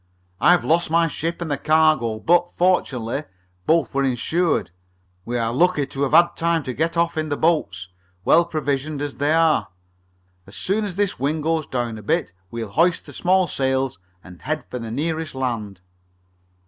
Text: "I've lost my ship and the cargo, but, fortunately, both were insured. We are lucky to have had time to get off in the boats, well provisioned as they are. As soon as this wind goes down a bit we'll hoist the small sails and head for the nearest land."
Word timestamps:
"I've 0.39 0.65
lost 0.65 0.89
my 0.89 1.07
ship 1.07 1.43
and 1.43 1.51
the 1.51 1.59
cargo, 1.59 2.17
but, 2.17 2.53
fortunately, 2.55 3.25
both 3.67 3.93
were 3.93 4.03
insured. 4.03 4.71
We 5.25 5.37
are 5.37 5.53
lucky 5.53 5.85
to 5.85 6.01
have 6.01 6.13
had 6.13 6.35
time 6.35 6.63
to 6.63 6.73
get 6.73 6.97
off 6.97 7.17
in 7.19 7.29
the 7.29 7.37
boats, 7.37 7.89
well 8.25 8.43
provisioned 8.45 8.99
as 8.99 9.17
they 9.17 9.31
are. 9.31 9.67
As 10.47 10.55
soon 10.55 10.85
as 10.85 10.95
this 10.95 11.19
wind 11.19 11.43
goes 11.43 11.67
down 11.67 11.99
a 11.99 12.01
bit 12.01 12.33
we'll 12.49 12.69
hoist 12.71 13.05
the 13.05 13.13
small 13.13 13.45
sails 13.45 13.99
and 14.23 14.41
head 14.41 14.65
for 14.71 14.79
the 14.79 14.89
nearest 14.89 15.35
land." 15.35 15.81